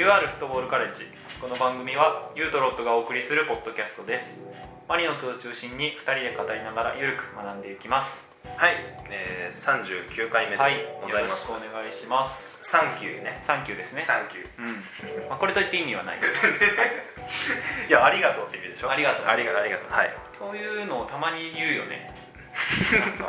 [0.00, 1.04] UR フットボールカレッジ。
[1.42, 4.40] この番組はユートロットがお送りするポッドキャストです。
[4.88, 8.24] マリノスを中心に2人で語りながらゆるく学んでいきます。
[8.56, 8.76] はい、
[9.10, 10.76] えー、39回目はい。
[10.76, 12.60] でよございます、ろしくお願いします。
[12.62, 13.44] サンキューね。
[13.44, 14.00] サンキューですね。
[14.08, 16.16] サンキューうん、まあ、これといって意味はない。
[17.86, 18.90] いやありがとうって意味でしょ。
[18.90, 19.26] ありがとう。
[19.26, 19.92] ありがとうありがとう。
[19.92, 20.14] はい。
[20.38, 22.10] そういうのをたまに言うよね。
[22.98, 23.28] なんか。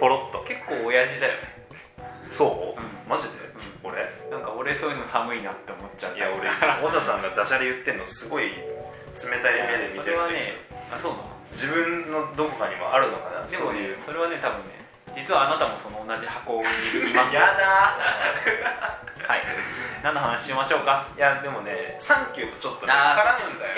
[0.00, 0.42] ポロッと。
[0.48, 1.40] 結構親父だよね。
[2.30, 2.88] そう、うん。
[3.06, 3.96] マジで、う俺
[4.30, 6.48] なんか俺そういうの寒いなって思っちゃういや俺
[6.82, 10.56] 小田さんがダジャレ言ってんのすごい冷たい目で見そてるれはね
[10.92, 11.24] あそうなの？
[11.52, 13.30] 自分のどこかにもあるのかな？
[13.30, 13.98] でもねそういう。
[14.04, 14.78] それはね多分ね
[15.16, 16.60] 実はあなたもその同じ箱に
[17.10, 17.34] います。
[17.34, 17.96] やだ。
[19.26, 19.42] はい。
[20.02, 21.06] 何の話しましょうか？
[21.16, 23.72] いやでもねサンキューとちょっとね絡むんだよ。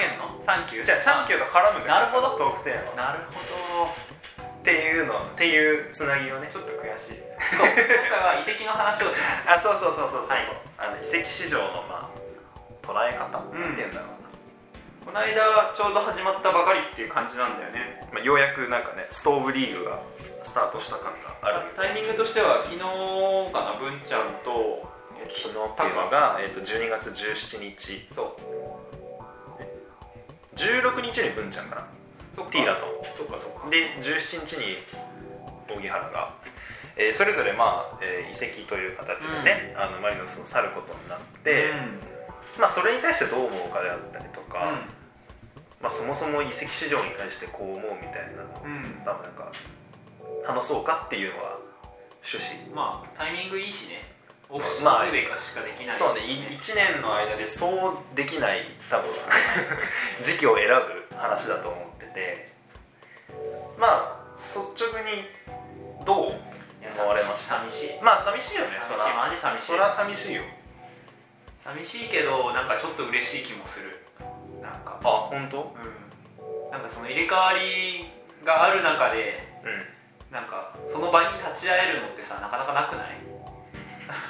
[0.45, 2.37] サンキューじゃあサンキューと絡むんだよなるほど。
[2.37, 3.95] トークテーマなるほど
[4.61, 6.49] っていうのっていうつなぎをね。
[6.53, 7.25] ちょっと悔しい。
[7.41, 7.65] そう。
[7.65, 9.57] 今回は遺跡の話をします。
[9.57, 10.45] あそうそうそうそうそうそう、はい。
[10.77, 12.21] あの遺跡市場のまあ
[12.85, 14.21] 捉え方、んなんて言うんだろ
[15.05, 18.05] この間ちょうど始まったばかりっていう感じなんだよね。
[18.13, 19.99] うな、まあ、ようやくなんかねストーブリーグが
[20.43, 21.73] スタートした感がある。
[21.75, 24.87] タイミングとしては昨日かな文ちゃんと
[25.19, 28.61] えっと昨日っていうのが、えー、と12月17日そう。
[30.55, 31.87] 16日に文ちゃんかな
[32.51, 32.87] ティーラと。
[33.17, 33.69] そうかそうか。
[33.71, 34.77] で17日に
[35.69, 36.35] 荻原が、
[36.97, 41.73] えーそれぞれまあ、えー移籍という形でね、あのマリノスを去ることになって、
[42.59, 44.77] まあそれに対してどう思うかであったりとか、うん。
[45.81, 49.01] まあ、そもそも移籍市場に対してこう思うみたいなのを、うん。
[49.05, 49.51] 多分なんか
[50.47, 51.57] 話そうかっていうのが
[52.23, 52.75] 趣旨。
[52.75, 54.11] まあタイミングいいしね。
[54.53, 59.07] オフシまあーズンでかしかできないそうね1年の間でそうできない多分
[60.23, 62.49] 時期を選ぶ話だと思ってて
[63.79, 65.25] まあ率直に
[66.05, 67.57] どう思われました？
[67.61, 68.03] 寂しい。
[68.03, 68.69] まあ寂しいよね。
[68.81, 69.15] 寂しい。
[69.17, 69.63] マジ寂しい。
[69.67, 70.43] そりゃ寂しいよ。
[71.65, 74.01] 寂しいけどなんかちょっと嬉しい気もする。
[74.63, 74.99] なんか。
[75.05, 75.75] あ本当？
[75.77, 76.71] うん。
[76.71, 78.07] なんかその入れ替わり
[78.45, 80.35] がある中でうん。
[80.35, 83.07] なんかその場に立ち会えるのってさなかなかなくない？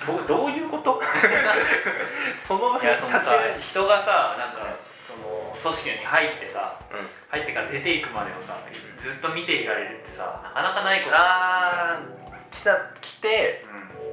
[0.07, 1.01] どうどういうこと？
[2.39, 4.77] その場に立ち会え人がさなんか
[5.07, 7.07] その組織に入ってさうん。
[7.29, 8.59] 入ってから出ていくまでをさ
[8.99, 11.17] ずっと見ていられるってさなかなかないこと。
[11.17, 13.65] あー来た来て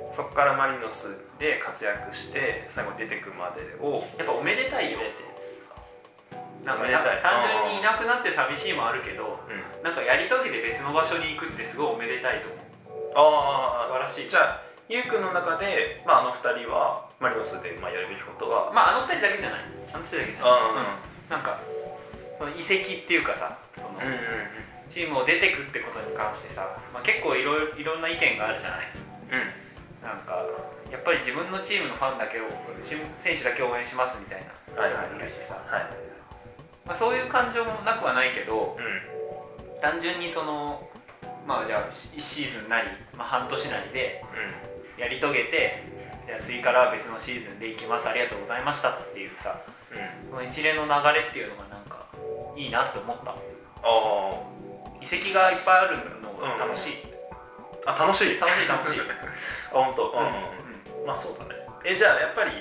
[0.07, 0.13] うん。
[0.13, 5.00] そこからマリノスで活躍して最後出てくまでをやっぱおめでたいよ。
[6.63, 9.84] なんか単純にいなくなって寂しいもあるけどうん。
[9.84, 12.62] なんかやり遂げて別の場所に行くってすごいおめでたいと思う。
[13.16, 14.30] あ素晴らしい。
[14.30, 19.59] じゃあゆうくんの中で、まあ、あの二人はマリノスで、まあ、やるべきことは、まああの二人だけじゃない。
[19.94, 20.52] あの二人だけじゃない。
[20.52, 20.97] あ
[21.30, 21.60] なんか
[22.38, 24.18] その移籍っていうかさその、うんうん
[24.90, 28.88] チームを出てくってことに関してさ、まあ、結構いろいろんな意見があるじゃない。
[29.36, 30.08] うん。
[30.08, 30.46] なんか
[30.90, 32.48] やっぱり自分のチームのファンだけを
[33.20, 35.24] 選手だけ応援しますみたいなはい人もい。
[35.24, 35.92] るしさ、はい。
[36.88, 39.82] まあ、そういう感情もなくはないけどうん。
[39.82, 40.88] 単純にその
[41.46, 42.88] まあじゃあ1シーズンなり、
[43.18, 44.24] まあ、半年なりで
[44.98, 45.84] やり遂げて
[46.26, 48.08] じゃあ次からは別のシーズンで行きます。
[48.08, 49.60] ありがとうございましたっていうさ
[49.97, 50.03] うん。
[50.03, 52.06] うんその一連の流れっていうのがなんか
[52.56, 53.31] いいなって思った。
[53.31, 53.35] あ
[55.02, 56.94] 遺跡がいっぱいあるのが楽しい、
[57.85, 58.40] ああ楽しい。
[58.40, 59.02] 楽しい楽しい、
[59.72, 60.09] あ本当？
[60.12, 61.03] うん。
[61.03, 61.56] うまあそうだね。
[61.86, 62.52] えじゃあやっぱり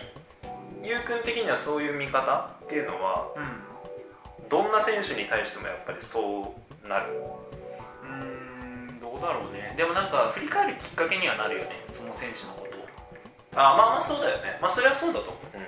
[0.82, 4.48] ゆうくん的にはそういう見方っていうのはんうん。
[4.48, 6.54] どんな選手に対してもやっぱりそ
[6.84, 7.06] うなる？
[8.04, 9.74] うーんどうだろうね。
[9.76, 11.84] でもなんか振り返るきっかけにはなるよね。
[11.92, 12.86] その選手のことを。
[13.58, 14.58] あまあまあそうだよね。
[14.60, 15.56] まあそれはそうだと思う。
[15.58, 15.66] なん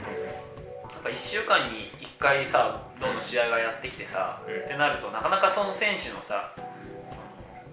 [0.99, 6.67] か1週間に1回さどの試合がやってきてさ、うんってなるとなかなかその選手のさその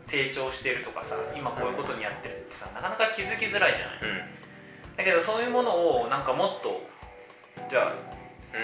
[0.07, 4.11] 成長してるとかさ今こういうことにやってるってさなかなか気づきづらいじゃない。
[4.11, 4.97] うん。
[4.97, 5.71] だけどそういうもの
[6.01, 6.81] をなんかもっと
[7.69, 7.93] じゃあ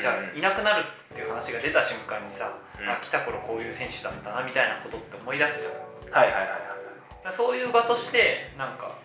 [0.02, 2.90] じゃあいなくなるっていう話が出た瞬間にさ、うん。
[2.90, 6.24] あ来た頃こういう選手だったなみたいなことって思い出すじゃん。
[6.24, 6.50] はいはいはい
[7.26, 7.34] はい。
[7.36, 8.96] そういう場としてなんか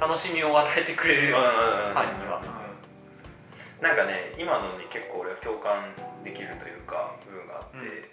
[0.00, 2.40] 楽しみを与えてくれるファンには、
[3.80, 5.92] なんかね今のに結構俺は共感
[6.22, 8.12] できるというか部分があって、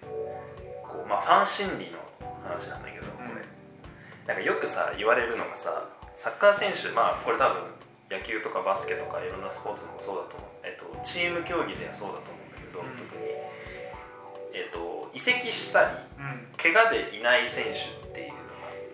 [0.83, 1.99] こうまあ、ファン心理の
[2.43, 3.43] 話なんだけどこれ、
[4.25, 7.63] なんかよくさ言われるのがさサッカー選手まあこれ多分
[8.09, 12.95] 野球とかバスケとかいろんなスポーツもそうだと思う、えっと、チーム競技ではそうだと思うんだけど、うん。
[12.95, 13.27] 特に、
[14.55, 16.47] えっと、移籍したりうん。
[16.55, 18.39] 怪我でいない選手っていうの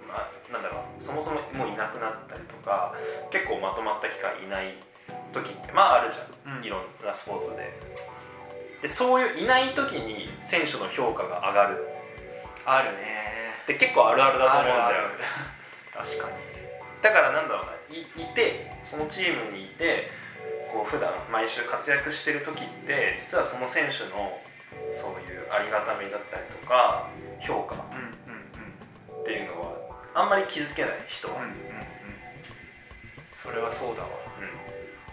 [0.10, 2.96] が、まあ、なんだろうそもそももういなくなったりとか
[3.30, 4.74] 結構まとまった期間いない
[5.34, 6.64] 時ってまああるじゃん、うん。
[6.64, 7.74] いろんなスポーツで。
[8.82, 11.88] でそういういない時に選手の評価が上がる。
[12.66, 13.56] あるね。
[13.64, 15.08] って結構あるあるだと思うんだよ。
[15.94, 16.38] 確かに。
[17.02, 20.10] だからなんだろうないいてそのチームにいて
[20.72, 24.40] こう普段毎週活躍してる時って実はその選手の
[24.92, 27.08] そういうありがたみだったりとか
[27.40, 29.74] 評価っていうのは
[30.16, 31.28] あんまり気づけない人。
[31.28, 31.56] は、うんうんうん。
[33.36, 34.10] それはそうだわ。
[34.10, 34.23] うん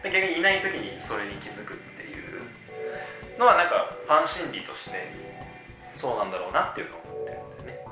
[0.03, 2.43] で逆にいない時にそれに気づくっていう
[3.39, 5.13] のはなんかファン心理として
[5.93, 7.85] そうなんだろうなっていうのを思ってるんだよね。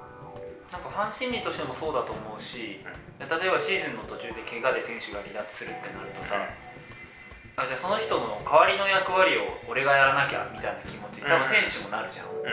[0.72, 2.81] なんかファン心理としてもそうだと思うし、
[3.19, 6.49] 例えばシーズンの途中で怪我で選手が離脱するってなるとさ、
[7.58, 12.44] あじゃあその人の代わりの役割を俺がやらなきゃみたいな気持ち多分選手もなるじゃん、うん。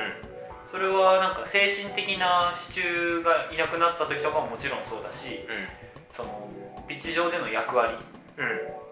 [0.65, 5.67] それはなんか精神的な支柱がいなくなった時とかももちろんそうだしうん。
[6.09, 6.49] その
[6.87, 7.93] ピッチ上での役割
[8.37, 8.84] うん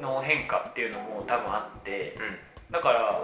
[0.00, 2.38] の変化っていうのも多分あってうん。
[2.72, 3.20] だから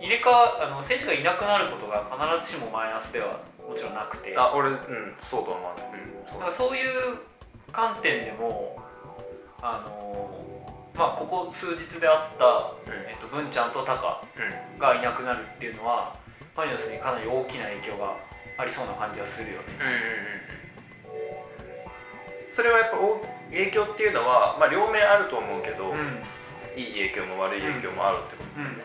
[0.00, 4.34] 入れ替わあの選手がいなくなることが必ずしもマイナスではもちろんなくて。
[4.36, 5.84] あ俺うんそうとは思わない。
[5.92, 6.40] うんそう。
[6.40, 7.18] だからそういう
[7.72, 8.76] 観点でも
[9.62, 10.30] あの
[10.94, 12.44] まあここ数日であった、
[12.90, 13.00] うん。
[13.08, 14.78] えっと、文ちゃんとタカうん。
[14.78, 16.14] がいなくなるっていうのは
[16.54, 18.16] ファイナルスにかなり大きな影響が
[18.56, 19.64] ありそうな感じはするよね。
[19.80, 20.59] うんうんうん
[22.50, 26.22] それはやっぱお影響っていうのは、まあ、両面あると思うけど、うん。
[26.76, 28.82] いい影響も悪い影響もあるってこと、うん、も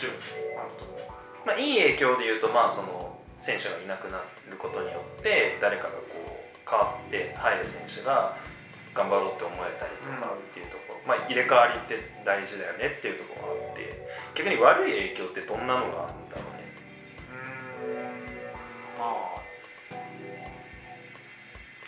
[0.00, 0.16] ちろん。
[0.16, 4.20] あると思うまあ、いい影響でいうと、まあ、その選手がいなくな
[4.50, 8.36] ることによって誰かがこう変わって入る選手が
[8.94, 14.00] 頑張ろうって思えたりとかっていうところ、まあ、入れ替わりって大事だよねっていうところがあって。
[14.34, 16.64] 逆に悪い影響ってどんなのがあるんだろうね。
[17.32, 18.98] うーん。
[18.98, 19.40] まあ。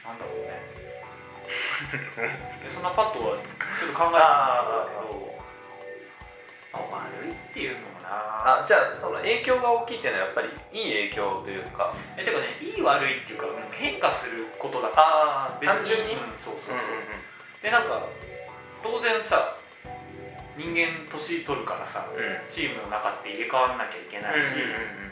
[0.08, 0.71] なんだろうね
[2.70, 5.23] そんなパッとはちょっと考えてなかったけど
[6.73, 8.08] まあ、悪いっていうのもな。
[8.08, 11.93] あじゃあその影響が大きいっていうのはやっぱりいい影響というか。
[12.17, 15.06] えてかねいい悪いっていうかうん変化することだから。
[15.06, 17.23] あ別単純に、うん、そうそうそう、うんうん
[17.62, 18.02] でなんか
[18.82, 19.55] 当然さ
[20.56, 22.25] 人間年取るからさうん。
[22.25, 25.11] うんチームの中って入れ替わんなきゃいけないし、うん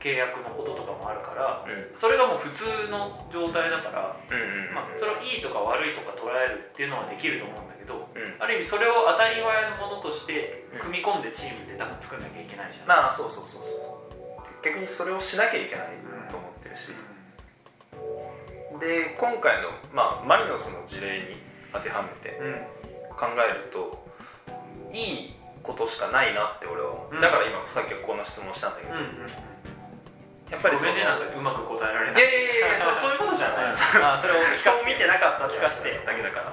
[0.00, 1.72] 契約のこととかもあるからうん。
[1.72, 8.34] うんそれがもう普通の状態だから、うんうんうんまあ、それをいいとか悪いとか捉えるっていうのはできると思うんだけどうん。
[8.40, 14.64] ある意味それを当たり前のものとして組み込んでチームって多分作んなきゃいけないじゃん、まあそうそうそうそう。
[14.64, 15.86] 逆にそれをしなきゃいけない
[16.30, 16.92] と思ってるし、
[18.78, 21.36] で今回の、まあ、マリノスの事例に
[21.72, 22.56] 当てはめてうん、うん
[23.20, 24.06] 考えると
[24.90, 29.06] いいことしかないなって俺はだから今さっきこんな質問したんだけど、うんうん
[30.50, 35.06] やっぱりそのなんかうまく答えられいないやいやいやそういうことじゃない、うんあそれをそう見て。
[35.06, 36.00] なかった聞かせて。
[36.04, 36.44] だけだから、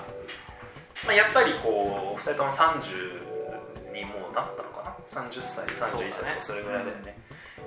[1.05, 7.17] まあ、やっぱりこう2人とも30にもうなったのかな？30歳31歳とかそれぐらいだよね。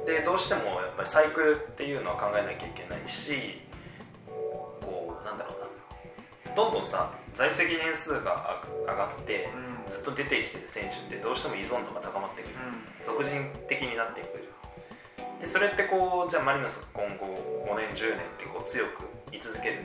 [0.06, 3.60] でどうしてもやっぱりサイクルっていうのは考えなきゃいけないし
[4.26, 6.54] こうなんだろうな。
[6.54, 9.92] どんどんさ在籍年数が上がってうん。
[9.92, 12.54] ずっと出てきてる選手ってどうしても依存度が高まってくる。
[12.54, 13.04] うん。
[13.04, 14.49] 俗人的になっていくじゃん
[15.40, 19.78] でそれってこうじゃあマリノスが今後5年10年ってこう強く居続ける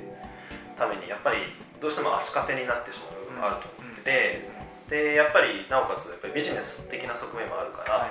[0.78, 1.38] ためにやっぱり
[1.80, 4.50] どうしても足かせになってしまう部分があると思ってて、
[4.90, 8.10] でやっぱりなおかつやっぱりビジネス的な側面もあるから、はい。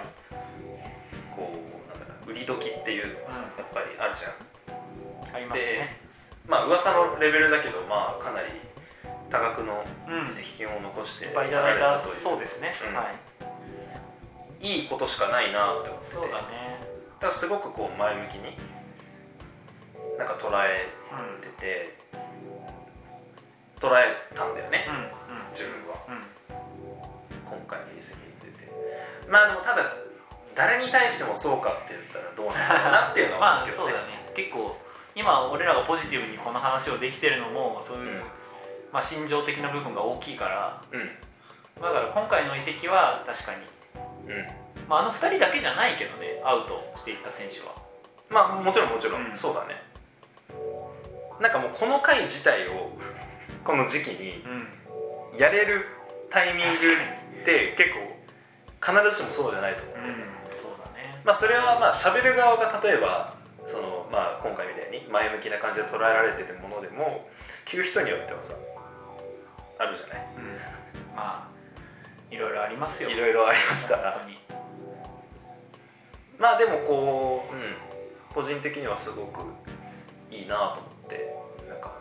[1.37, 3.58] こうなんだろう売り時っていうのがさ、うん。
[3.58, 5.37] やっぱりあるじゃん。
[5.37, 6.00] ありますね。
[6.49, 8.49] まあ噂のレベルだけどまあかなり
[9.28, 10.28] 多額のうん。
[10.28, 11.61] 移籍金を残していっぱいいた
[12.00, 12.21] という。
[12.21, 12.97] そうですね、うん。
[12.97, 13.12] は
[14.62, 14.66] い。
[14.66, 16.14] いいことしかないなって思ってて。
[16.16, 16.93] そうだね
[17.25, 18.52] だからすごくこう前向きに
[20.19, 21.97] なんか捉えうんてて
[23.81, 25.49] 捉えたんだよねうんうん。
[25.49, 26.04] 自分は。
[26.04, 26.21] うん。
[27.49, 28.69] 今回の移籍について。
[29.26, 29.97] まあでもただ
[30.54, 33.88] 誰に対してもそうかって言ったらどうなんだろうなっていうのはまあ思うけどね。
[33.88, 34.28] そうだね。
[34.35, 34.76] 結構
[35.14, 38.23] 今俺らがポジティブにこの話をできてるのもそういう、うん。
[38.93, 40.83] まあ、心情的な部分が大きいから。
[40.93, 41.09] うん。
[41.81, 43.64] だから今回の移籍は確かに、
[44.28, 47.75] うんまあ、あの2人だけじゃないけどねアウトしていった選手は。
[48.31, 49.37] まあもちろんもちろん、うん。
[49.37, 49.83] そうだね。
[51.41, 52.93] なんかもうこの回自体を
[53.64, 55.38] この時期にうん。
[55.38, 55.85] やれる
[56.31, 60.14] タイミングって結構必ずしもそうじゃないと思う、うん
[60.55, 61.21] そうだね。
[61.25, 63.35] まあそれはまあ喋る側が例えば
[63.67, 67.26] そのまあ今回みたいに前向きな感じで捉えられてるものでも
[67.64, 68.55] 聞く人によってはさ
[69.79, 70.26] あるじゃない。
[70.37, 71.17] うん。
[71.17, 71.55] まあ
[72.31, 73.11] いろいろありますよ。
[73.11, 74.12] いろいろありますから。
[74.12, 74.43] 本当に
[76.38, 77.75] まあでもこう、うん、
[78.35, 79.41] 個人的にはすごく
[80.31, 81.35] いいなと思って
[81.69, 81.93] なんか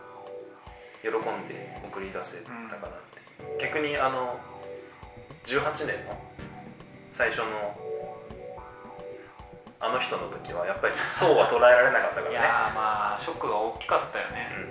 [1.01, 4.39] 喜んで送り出せたかなって、逆にあの
[5.45, 6.17] 18年の
[7.11, 7.45] 最初の
[9.79, 12.31] あの人の時はやっぱりそうは捉えられなかったからね。
[12.31, 14.49] いやーまあショックが大きかったよね。
[14.55, 14.63] うん。
[14.63, 14.69] うん、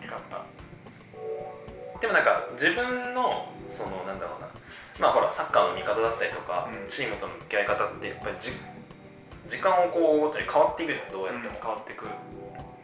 [0.00, 2.00] 大きかった。
[2.00, 4.48] でもなんか自分のそのなんだろうな。
[4.98, 6.88] まあほらサッカーの見方だったりとか、うん。
[6.88, 8.50] チームとの向き合い方ってやっぱりじ
[9.48, 12.06] 時間をこうごとに変わっていくじゃんどうやっても、変わってく。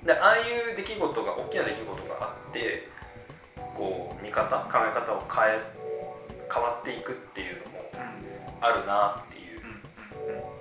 [0.05, 0.41] でああい
[0.73, 2.89] う出来事が大きな出来事があって
[3.75, 5.63] こう見方考え方を変え
[6.53, 9.61] 変わっていくっていうのもうんあるなっていう。
[9.61, 10.55] うんうん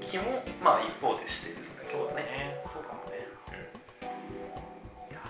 [0.00, 2.22] 気もまあ一方でしてるんだけそうだどね。
[2.24, 3.28] ねそうかもね、
[5.08, 5.20] いや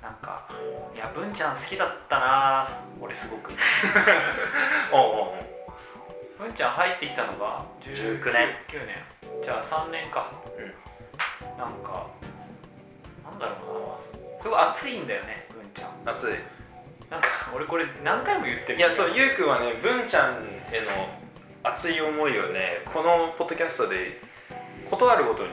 [0.00, 0.48] ーなんか
[0.94, 2.68] いや文ちゃん好きだったな
[2.98, 3.52] 俺すごく。
[4.92, 5.49] おうおう
[6.40, 8.48] 文ちゃん入ってきたのが19 9年。
[8.72, 9.42] 年。
[9.42, 10.30] じゃあ3年か。
[10.56, 11.58] うん。
[11.58, 12.06] なんか
[13.30, 14.42] なんだろうな。
[14.42, 16.14] すごい熱いんだよね文ちゃん。
[16.16, 16.34] 熱い。
[17.10, 20.34] なんか俺これ何回も言ってるいやそうゆうくんはね文ちゃん
[20.72, 21.08] への
[21.64, 24.20] 熱い思いをねこのポッドキャストで
[24.88, 25.50] 断るごとに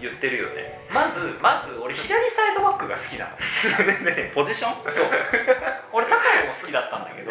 [0.00, 0.80] 言ってるよね。
[0.92, 3.36] まずまず俺左サイドバックが好きなの。
[4.04, 4.92] ねポジション？
[4.92, 5.06] そう。
[5.92, 7.30] 俺高野も好きだったんだけど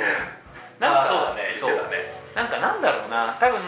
[0.81, 1.53] なんかあそうだね。
[1.53, 1.97] 言ってたね。
[2.33, 3.37] なんかなんだろうな。
[3.39, 3.59] 多分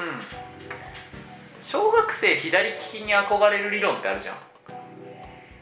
[1.62, 4.36] 小学生左利きに憧れる理論ってあるじゃん。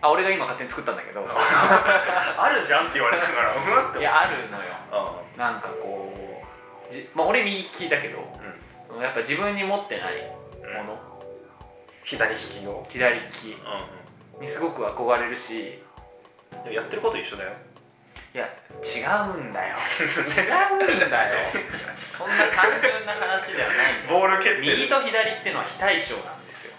[0.02, 1.28] あ俺が今勝手に作ったんだけど。
[1.28, 3.52] あるじゃんって言われたから
[3.84, 5.20] うんっていやあるのよ。
[5.36, 6.14] うなんかこ
[6.90, 9.02] うじ、まあ、俺右利きだけどんうん。
[9.04, 10.14] やっぱ自分に持ってない
[10.78, 11.00] もの、
[12.06, 13.58] 左利きの左利き
[14.40, 15.60] うにすごく憧れるし。
[15.60, 15.92] んうん
[16.72, 17.52] やってること一緒だよ
[18.34, 18.48] いや
[18.80, 19.76] 違うんだよ。
[20.00, 21.52] 違うんだよ。
[22.18, 24.08] そんな単純な話ではない。
[24.08, 24.78] んボール蹴ってる。
[24.78, 26.74] 右と左っていうのは非対称なんですよ。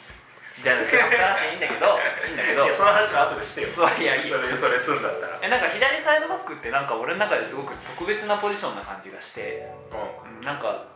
[0.65, 2.73] じゃあその話いいんだけどいいんだけど。
[2.73, 3.69] その話は後でしてよ。
[3.77, 4.31] そういやいい。
[4.31, 5.39] よそれそれすんだったら。
[5.45, 10.89] えなんか左サイドバックってなんか俺の中ですごく特別なポジションな感じがして、ううんなんか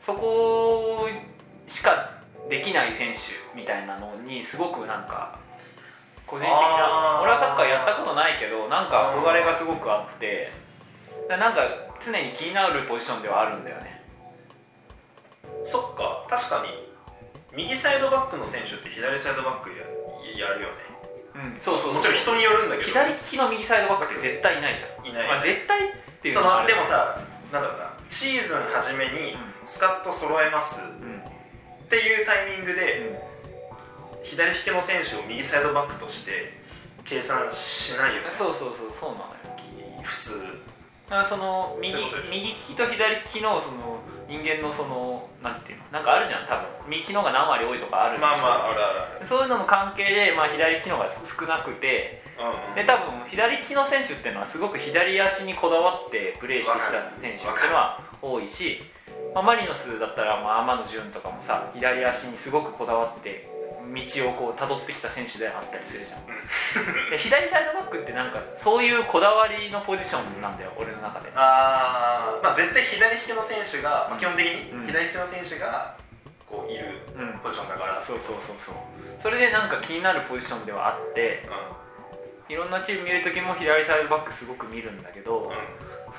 [0.00, 1.08] そこ
[1.66, 5.42] しかできない選手みたいなのにすごくなんか
[6.34, 7.22] 個人的な。
[7.22, 10.50] 俺はサッカーやったことないけどなんか憧れがすごくあって。
[11.28, 11.62] だなんか
[12.02, 14.02] 常に気になるポジションではあるんだよね。
[15.62, 16.26] んそっか。
[16.28, 16.92] 確かに。
[17.54, 20.74] 右サイドバックの選手って左サイドバックややるよね。
[21.34, 21.94] うんそうそうそう。
[21.94, 22.88] もちろん人によるんだけど。
[22.90, 25.06] 左利きの右サイドバックって絶対いないじゃん。
[25.06, 25.28] いない。
[25.28, 26.74] まあ、絶対っていうそののはある。
[26.74, 27.20] でもさ
[27.52, 27.94] なんだろうな。
[28.10, 31.22] シーズン初めにスカッと揃えますうん。
[31.22, 33.33] っていうタイミングで
[34.24, 36.58] 左利きの選手を右サイドバックとして
[37.04, 38.28] 計算しないよね。
[38.32, 40.02] そうそうそうそうなのよ。
[40.02, 40.42] 普通。
[41.08, 41.94] だからその右
[42.30, 45.84] 右利きと左利きのその人間のそのなんていうの？
[45.92, 46.64] なんかあるじゃん多分。
[46.88, 49.26] 右利きの方が何割多いとかあるまあまああるある。
[49.26, 52.74] そういうのの関係で、まあ、左利きの方が少なくてうんうん。
[52.74, 58.80] で多分左利きの選手っていうのはすごく左足にこだわってプレーしてきた選手っていうのは多いし、
[59.34, 63.52] まあ、マリノスだったら、まあ、天野潤とかもさ左足にすごくこだわって
[63.92, 66.24] 道をこう辿ってきた選手であったりするじゃん、
[67.10, 71.30] で左サイドバックってなんかそういうこだわりのポジションなんだよ俺の中で。
[71.34, 74.86] あーまあ絶対左利きの選手が、まあ、基本的にうん。
[74.86, 75.94] 左利きの選手が
[76.48, 77.38] こういるうん。
[77.38, 78.74] ポジションだから、そうそうそうそう。
[79.20, 81.48] それでなんか気になるポジションではあって
[82.48, 85.54] ういろんなチーム見る時も左サイドバックすごく見るんだけど、んうん。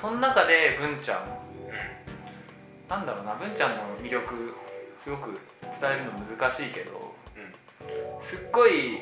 [0.00, 2.88] その中で文ちゃんうん。
[2.88, 4.54] なんだろうな文ちゃんの魅力
[5.02, 7.05] すごく伝えるの難しいけど
[8.22, 8.98] すっごい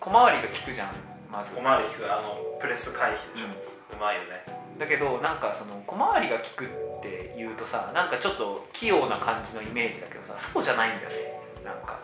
[0.00, 0.90] 小回りが利くじゃん
[1.30, 1.54] まず。
[1.54, 4.44] 小回り引くあのプレス回避でしょ、うまいよね。
[4.78, 6.68] だけどなんかその小回りが利くっ
[7.02, 11.16] て言うとさなんかちょっと器用な感じのイメージだけどさそうじゃないんだよね。
[11.64, 11.98] なんか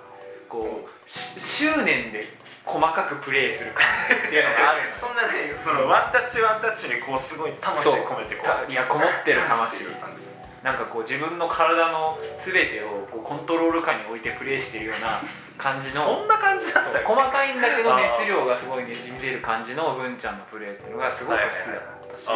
[0.49, 2.25] こうし執念で
[2.65, 8.67] 細かくプレーする感じっていうのがある そんなねそのワンタッチワンタッチにこうすごい魂込めてこう。
[8.67, 9.87] たいやこもってる魂。
[10.63, 12.94] なんかこう自分の体の全てを
[13.25, 15.21] コントロール下に置いてプレーしてるような
[15.57, 16.81] 感じの そんな感じだ。
[16.81, 22.29] ったよ細かいんだけど熱量がすごいねじみ出る感じの文ちゃんのプレーっていうのがすごく好きだったし、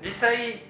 [0.00, 0.62] 実際、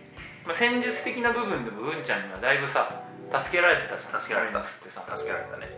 [0.44, 4.20] まあ、戦術的な部分でも文ちゃんにはだいぶさ助けられてたじゃん。
[4.20, 4.58] 助けられた。
[4.58, 5.04] ってさ。
[5.06, 5.68] あ助けられたね。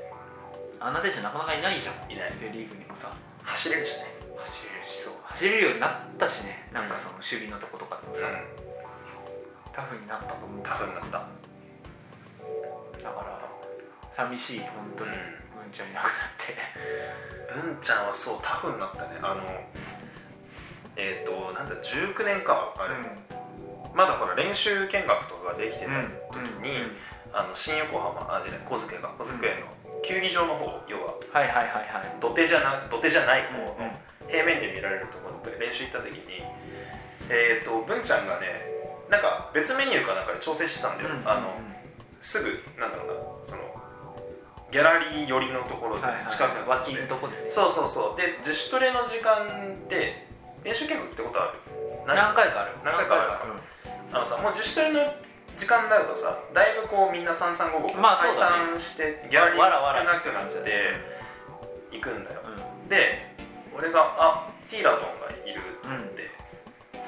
[0.80, 2.10] あんな選手なかなかいないじゃん。
[2.10, 2.32] いない。
[2.40, 3.12] J リーグにもさ。
[3.44, 4.06] 走れるしね。
[4.40, 5.14] 走れるしそう。
[5.24, 6.68] 走れるようになったしね。
[6.72, 9.72] なんかその守備のとことかでもさ、うん。
[9.72, 10.62] タフになったと思う。
[10.64, 11.26] タフになった
[13.02, 13.42] だから
[14.12, 15.10] 寂しい本当に。
[15.10, 15.16] うん。
[15.62, 16.54] 文ちゃんいなくなって。
[17.54, 19.18] 文ちゃんはそうタフになったね。
[19.22, 19.42] あの
[20.96, 22.94] えっ、となんだ19年かあれ、
[23.94, 25.92] まだほら練習見学とかができてた
[26.32, 26.92] 時に、
[27.32, 31.14] あの新横浜あじゃない小机が小机の球技場の方要は。
[31.32, 32.20] はいはいはいはい。
[32.20, 33.92] 土手じゃな土手じゃない方のうんうん。
[34.28, 36.42] 平面で見られるところで練習行った時に
[37.28, 38.64] えっ、と文ちゃんがね
[39.10, 41.28] なんか別メニューかなんかで調整してたんだよ、うん。
[41.28, 41.52] あの
[42.22, 42.48] すぐ
[42.80, 43.14] なんだろうな
[43.44, 43.62] その
[44.70, 47.36] ギャラリー寄りのところではいはい近くの脇のとこで。
[47.36, 48.16] ねそうそうそう。
[48.16, 50.26] で自主トレの時間で
[50.64, 51.58] 練習見学ってことある？
[52.06, 53.44] な何回かある何回かあるか。
[54.12, 55.14] あのさもう自主トレの
[55.58, 60.94] 時間になるとさだいぶこうみんな三三五五まあ解散してギャラリーが少なくなって
[61.90, 62.40] 行くんだよ。
[62.46, 62.88] うん。
[62.88, 63.34] で
[63.76, 66.30] 俺が「あティーラトンがいる」って、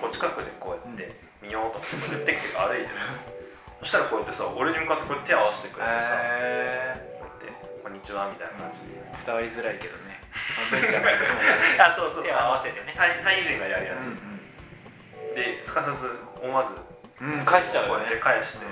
[0.00, 2.88] こう近くでこうやって見ようと思ってこうやってテクテク歩いてる
[3.84, 7.52] そしたらこうやってさ俺に向かってこうやって手合わせてくれてさ、へこうやって
[7.84, 10.24] 「こんにちは」みたいな感じで、ー伝わりづらいけどね。
[11.78, 12.24] あそうそう。
[12.24, 12.94] 手を合わせてね。
[12.96, 14.16] タイタイ人がやるやつ、
[15.36, 16.10] ですかさず
[16.40, 16.72] 思わず
[17.20, 18.64] うん、うん、返しちゃうこうやって返して、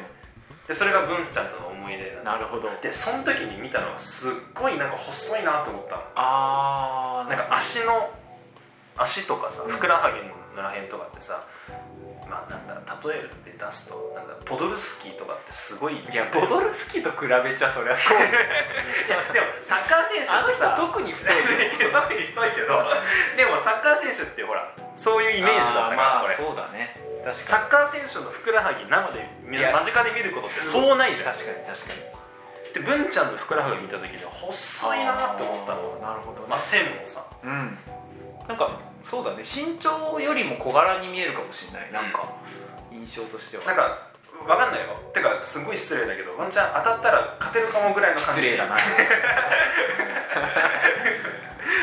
[0.67, 2.71] でそれが文ちゃんとの思い出なるほど。
[2.81, 6.03] でその時に見たのがすっごいなんか細いなと思ったの。
[6.17, 8.11] ああなんか足の
[8.97, 10.25] 足とかさうんふくらはぎ
[10.57, 11.45] のらへんとかってさ
[12.27, 18.19] まあなんだ例える出すとなんだポドルスキーとかってすごいいやボドルスキーと比べちゃそりゃそう。
[18.19, 18.21] い
[19.07, 21.37] やでもサッカー選手あの人特に太い
[21.87, 22.83] よ特に太いけど。
[23.39, 24.67] でもサッカー選手ってほら
[24.97, 26.35] そういうイメージだったから、まあこれ。
[26.35, 26.99] そうだね。
[27.25, 31.33] 確サかッカー選手のふくらはぎ生で間近で見ることってそうないじゃん。
[31.33, 32.75] 確かに確かに。
[32.75, 35.99] で文ちゃんのふくらはぎ見た時に細いなって思ったの。
[36.03, 37.79] なるほどね、まあ線もさうん。
[38.49, 38.71] なんか
[39.05, 39.43] そうだね。
[39.43, 41.93] 身長よりも小柄に見えるかもしれない。
[41.93, 42.29] なんか、
[43.03, 43.65] 印象としては。
[43.67, 43.99] なんか
[44.47, 44.95] わかんないよ。
[45.13, 48.41] てかすごい失礼だけどワンチャン当たったら勝てるかもぐらいの感じ。
[48.43, 48.77] 失礼だな。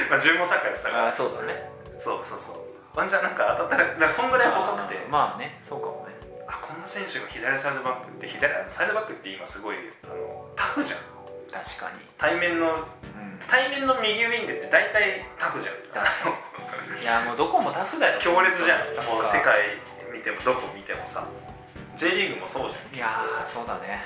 [0.09, 1.69] まあ順もサッカーでさあーそうだね。
[1.99, 2.97] そうそうそう。
[2.97, 4.95] ワンチャンなんか当たったらなんかそんぐらい細くて。
[5.09, 6.15] まあねそうかもね。
[6.47, 10.99] あこんな選手が左サイドバックって左サイドバックって今すごいあのタフじゃん。
[11.51, 11.99] 確かに。
[12.17, 13.39] 対面のうん。
[13.49, 15.75] 対面の右ウィングって大体タフじゃん。
[15.93, 16.29] 確
[17.01, 18.19] いやもうどこもタフだよ。
[18.19, 18.79] 強烈じゃん。
[18.81, 19.79] 世界
[20.19, 21.23] 見てもどこ見てもさ
[21.95, 24.03] J リーグもそうじいやーそうだね。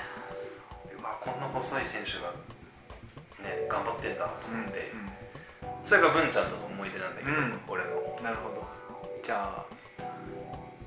[0.94, 2.30] ゃんうわこんな細い選手が
[3.42, 7.58] ね頑張ってんだとうん、思って、うそれが文ちゃんとの思い出なんだけど、うん。
[7.66, 7.90] 俺の。
[7.98, 8.62] ん、なるほど。
[9.26, 9.66] じゃあ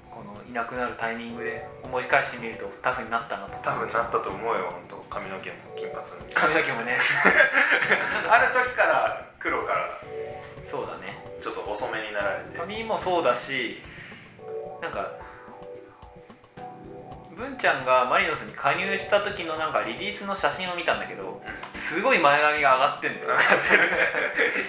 [0.10, 3.60] このいなくなるタイミングで思い返してみるとタフになったなと。
[3.60, 6.98] 多分なったと思うよ本当髪の毛も金髪に髪の毛もね。
[8.32, 10.00] ある時から黒から。
[10.72, 11.20] そうだね。
[11.40, 12.58] ちょっと遅めになられて。
[12.58, 13.84] 髪もそうだし
[14.82, 15.12] なんか
[17.36, 21.42] 文ちゃんがマリノスに加入した時のなんかリリースの写真を見たんだけど
[21.76, 23.28] すごい前髪が上がってんだよ、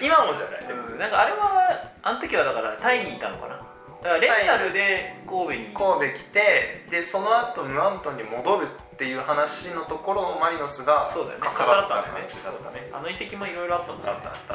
[0.03, 3.57] 今もじゃない、うん、なんかあれはあの時はだからタイにいたのかな？
[3.57, 5.59] だからレンタルで神戸に。
[5.75, 11.45] 神戸来てでその後ムアントンに戻るっていう話のところをマリノスがそうだよね。
[11.45, 12.89] かさばった感じだったね。
[12.93, 14.11] あの遺跡もいろいろあったもんね。
[14.11, 14.55] あったあった。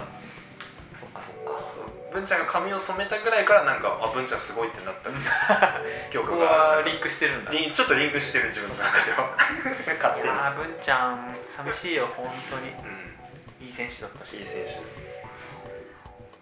[0.99, 1.61] そっかそっか。
[1.67, 5.09] そう文ちゃんが髪を染めたぐらいからなんかあ文ちゃんすごいってなった
[6.11, 6.45] 記ここ憶が。
[6.45, 7.51] はリンクしてるんだ。
[7.51, 9.35] ちょっとリンクしてる自分の中では。
[10.01, 10.27] 勝手に。
[10.27, 12.69] やー文ちゃん寂しいよ本当に。
[12.69, 13.65] うん。
[13.67, 14.37] いい選手だったし。
[14.37, 14.79] いい選手。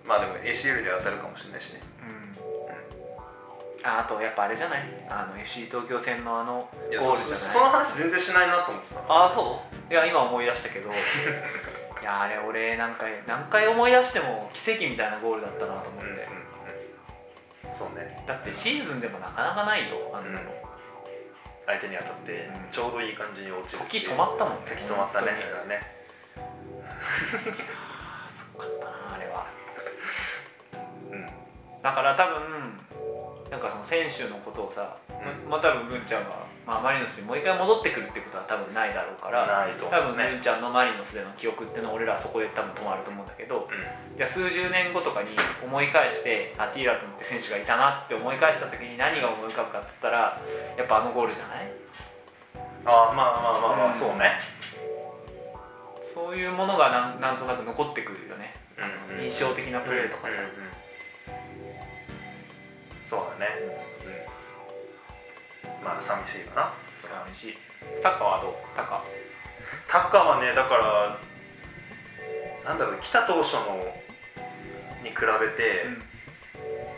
[0.06, 1.82] まあでも ACL で当たるかもしれないしね。
[2.02, 3.88] うん。
[3.88, 4.84] ああとやっぱあれじゃない？
[5.10, 7.36] あの FC 東京戦のあのゴーそルじゃない？
[7.36, 9.02] そその話全然しないなと思ってた。
[9.02, 9.94] のああそう？
[9.94, 10.90] いや今思い出したけど
[12.02, 16.52] いやあれ俺何回何回思い出しても奇跡みたいなゴールだったなと思って、うんうんうん
[17.82, 18.24] そうね。
[18.28, 20.52] だってシーズンでもなかなかないよあんなの、
[21.66, 22.72] 相手に当たってうん。
[22.72, 25.32] ちょうどいい感じに落ちる時止まったもんね時止まったね
[25.68, 25.82] ね。
[28.38, 29.48] すごかったなあれは。
[31.12, 31.26] うん。
[31.82, 32.78] だから多分
[33.50, 35.50] なんかその選手のことをさ、うん。
[35.50, 44.16] まあ多分文ちゃんが、まあ、マリノスにもう一回戻ってくるってことは多分ないだろうからないと思多分うね文ちゃんのマリノスでの記憶っていうのは俺らはそこで多分止まると思うんだけどうん。
[44.16, 50.40] じゃあ数十年後とかに思い返してあティーラトンって選手がいたなって思い返した時に何が思い浮かぶかっつったら
[50.78, 51.68] やっぱあのゴールじゃない？
[52.88, 53.94] ああまあまあまあまあ、うん。
[53.94, 54.40] そうね。
[56.14, 60.72] そういうものがなんなんとなく残ってくるよね、うんうん印象的なプレーとかさ、うんうんうん
[63.12, 63.52] そうだね、
[64.01, 64.01] うん、
[65.84, 66.74] まあ寂しいかな。
[67.02, 67.58] それは嬉しい。
[68.04, 68.54] タカはどう？
[68.76, 69.04] タカ。
[69.88, 71.18] タッカーはねだから
[72.66, 73.84] なんだろう来た当初の
[75.04, 75.86] に比べて、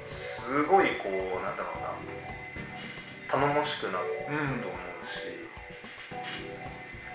[0.01, 1.93] すごいこうなんだろうな。
[3.29, 5.47] 頼もしくなったと思うし、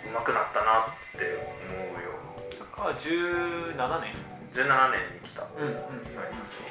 [0.07, 0.85] うまくなったなっ
[1.19, 1.37] て
[1.69, 2.17] 思うよ。
[2.59, 4.15] タカは17年。
[4.55, 5.43] 17年に来た。
[5.43, 6.63] うんうんなりますよ。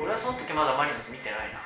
[0.00, 1.58] 俺はその時まだマリノス見てないな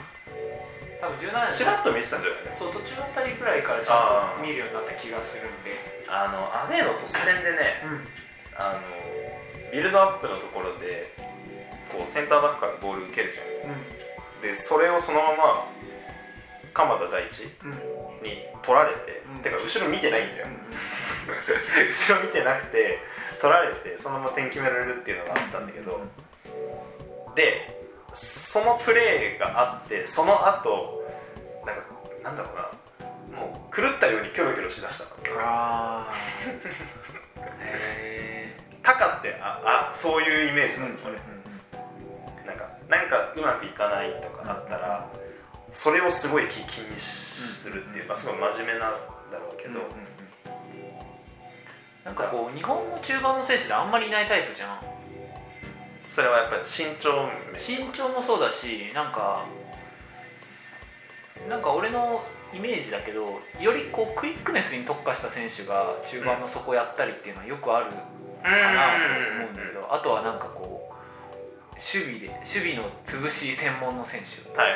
[1.00, 1.52] 多分17年。
[1.52, 5.78] ちらっと見てたんじゃないそう途中あたりくらいからちゃんと見るようになった気がするんで。
[6.08, 8.00] あのアウェーの突戦でねうん。
[8.56, 11.12] あのビルドアップのところで
[11.92, 14.42] こうセンターバックからボール受けるじゃん。
[14.42, 15.64] でそれをそのまま
[16.72, 17.72] 鎌田大地うん。
[17.72, 19.42] うんに取られて、うん。
[19.42, 20.74] てか後ろ見てないんだよ、うん。
[21.88, 22.98] 後ろ見てなくて
[23.40, 26.00] 取られてそのまま点決められるっていうのがあったんだけど、
[27.34, 27.77] で
[28.12, 31.04] そのプレーがあってその後
[31.64, 31.82] なんか
[32.24, 32.68] なんだろうな。
[33.38, 35.10] もう狂ったようにキョロキョロしだしたの。
[35.40, 36.14] ああ
[37.60, 41.20] へえタカってああそういうイメージなのこれ、
[42.44, 45.06] なんかなんかうまくいかないとかあったら、
[45.72, 48.92] それをすごい気気にするっていう、まあ、すごい真面目なん
[49.30, 49.80] だろうけど、
[52.04, 54.97] なんかこう日本の中盤の選手であんまりいないタイプじゃん
[56.18, 57.86] それはやっぱり身長面。
[57.86, 59.44] 身長もそうだしなんか
[61.48, 74.72] なんか俺のイメージだけどよりこうクイックネスに特化した選手が中盤の底やったりっていうのはよくあるかなと思うんだけどあとはなんかこう守備で守備の潰し専門の選手とかね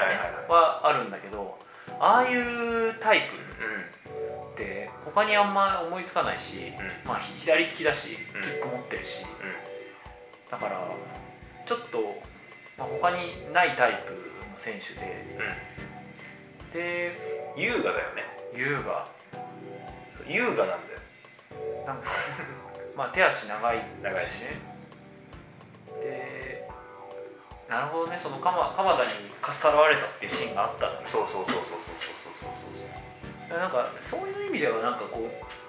[0.48, 1.58] はあるんだけど
[1.98, 7.08] ああいうタイプうって他にあんま思いつかないし、ん。
[7.08, 8.42] まあひ左利きだしうん。
[8.42, 9.24] キック持ってるし、
[10.48, 10.86] だから
[11.66, 12.22] ちょっと、
[12.76, 15.26] まあ、他にないタイプの選手で。
[16.72, 17.16] で
[17.56, 17.62] うん。
[17.62, 18.24] 優雅だよね。
[18.54, 19.06] 優雅。
[20.16, 20.78] そう優雅なんだよ。
[21.86, 22.10] なんか
[22.96, 24.42] まあ手足長い長いし。
[24.42, 24.72] ね
[26.00, 26.68] で
[27.68, 28.18] なるほどね。
[28.18, 31.00] その鎌鎌田にかっさらわれたっていうシーンがあったのね。
[31.04, 32.50] そうそうそうそうそうそうそう
[33.50, 33.58] そう。
[33.58, 35.61] なんかそういう意味ではなんかこう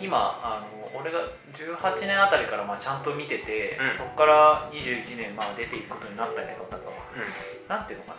[0.00, 1.20] 今あの俺が
[1.54, 3.98] 18年あたりからまあちゃんと見てて、うん。
[3.98, 6.80] そこから21年まあ出ていくことになったけどなん。
[6.80, 6.90] か
[7.68, 8.16] なんていうのかな。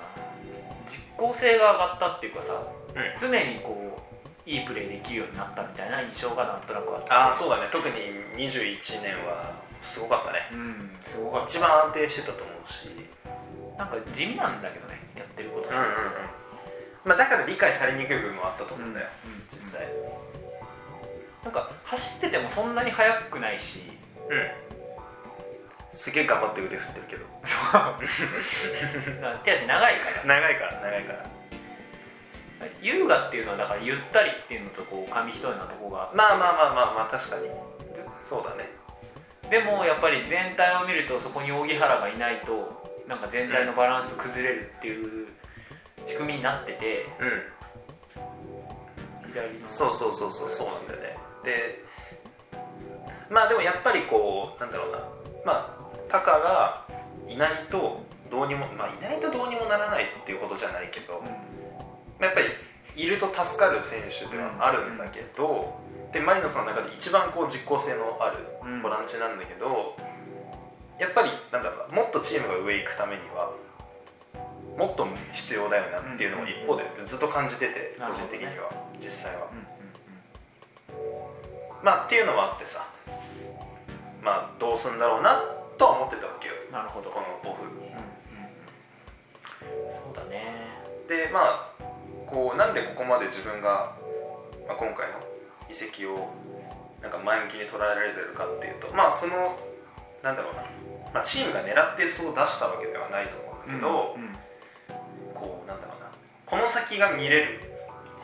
[0.90, 2.54] 実効性が上がったっていうかさ
[2.96, 4.00] うん、うん、常にこ
[4.46, 7.12] ういいプレーできるようになったみたいな印象がなんとなくあって。
[7.12, 7.70] ああそうだね。
[7.72, 7.96] 特に
[8.38, 10.50] 21年はすごかったね。
[10.52, 11.48] うんすごかった。
[11.48, 12.90] 一番安定してたと思うし。
[13.78, 15.92] なんか地味なんだけどねやってることうんうんうん。
[17.06, 19.44] まあだから理解されにくい部分もあったと思うんだよ、うん。
[19.50, 19.88] 実際
[21.44, 23.82] なんか走っててもそんなに速くないし
[24.30, 24.52] うん。
[25.92, 27.26] すげえ頑張って腕振ってるけど。
[29.44, 30.24] 手足長いから。
[30.26, 31.26] 長いから長いから。
[32.82, 37.50] 優雅っていうのはだからゆったりっていうのとこう紙一重なとこがまあまあまあまあまあ確かに。
[38.24, 38.70] そうだね。
[39.50, 45.28] でもやっぱり全体を見るとそこに荻原がいないとなんか全体のバランス崩れるっていう
[46.06, 47.06] 仕組みになってて。
[47.20, 47.44] うん。
[49.32, 49.68] 左の。
[49.68, 50.97] そうそうそうそうそうなんだよね
[51.48, 51.80] で
[53.30, 55.00] まあでもやっぱりこうなんだろうな。
[55.46, 56.86] まあタカが
[57.28, 62.24] いないとどうにもまあいないとどうにもならないっていうことじゃないけど、うん。
[62.24, 62.48] やっぱり
[63.02, 65.80] いると助かる選手ではあるんだけど、
[66.12, 68.82] でマリノスの中で一番こう実効性のあるうん。
[68.82, 69.96] ボランチなんだけど、
[71.00, 73.54] やっぱりなんだろうなもっとチームが上行くためには
[74.78, 79.48] もっと必要だよなっていうのを一方でずっと感じてて、個人的には実際は。
[81.84, 82.86] まあっていうのもあってさ。
[84.28, 85.42] まあどうすんだろうな
[85.78, 86.54] とは思ってたわけよ。
[86.68, 87.10] うんなるほど。
[87.10, 87.96] このオフうんうん。
[90.04, 90.68] そうだね。
[91.08, 91.84] でまあ
[92.26, 93.96] こうなんでここまで自分が、
[94.68, 95.20] まあ、今回の
[95.70, 96.28] 移籍を
[97.02, 99.58] なんか前向きに捉えられてるかっていうとまあその
[100.24, 100.64] なんだろうな、
[101.14, 104.34] まあ、チームが狙ってそう出したわけではないと思うんだけど、うんうん。
[105.34, 106.12] こうなんだろうな。
[106.46, 107.77] この先が見れる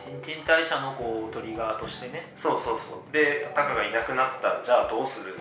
[0.06, 2.32] 新陳代謝のこうトリガーとしてね。
[2.36, 3.14] そうそうそう。
[3.14, 4.62] でタカがいなくなった。
[4.64, 5.36] じゃあどうする？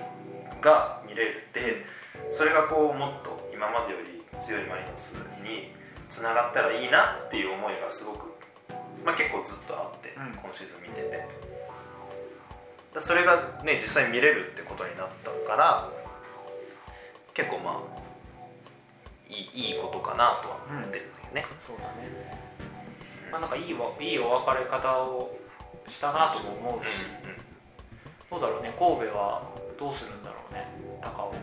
[0.60, 1.84] が見れるって
[2.30, 5.72] それがこうもっと今までより強いマリノスに
[6.08, 8.26] つながったらいいなっていう思いがすごく、
[9.04, 10.32] まあ、結構ずっとあって、うん。
[10.32, 11.26] 今シーズン見てて。
[12.94, 15.90] だそれがね実際見れるってことになったから
[17.34, 18.02] 結構まあ
[19.28, 22.41] いいいいことかなとは思ってるんだよね、そうだね
[23.32, 25.34] まあなんかいいわいいお別れ方を
[25.88, 26.88] したなとも思うし、
[28.30, 29.42] どうだろうね神戸は
[29.80, 30.68] どうするんだろうね
[31.00, 31.38] 高をも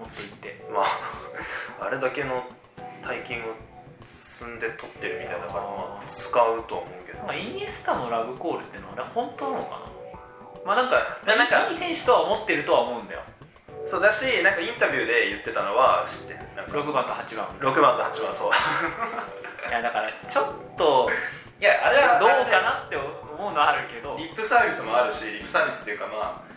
[0.00, 0.66] 持っていって。
[0.72, 2.42] まああれだけの
[3.02, 3.54] 大金を
[4.04, 7.18] 積んで取ってるみたいだからまあ使うとは思うけど。
[7.18, 10.66] なんかイニエスタのラブコールっていうのはあれ本当なのかな？
[10.66, 13.22] まあなんかやなんかいい選手とは思ってるとは思うんだよ。
[13.86, 16.38] そうだしなんかインタビューで言ってたのは知ってる。
[16.56, 17.46] なんか6番と8番。
[17.74, 18.50] 6番と8番そう
[19.68, 21.10] いやだからちょっと
[21.60, 23.06] いやあれはどうかなって思
[23.50, 26.52] うのはあるけどリップサービスもあるしリップサービスっていうかまあ